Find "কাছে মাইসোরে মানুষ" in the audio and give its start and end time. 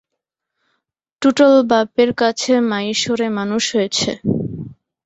2.13-3.63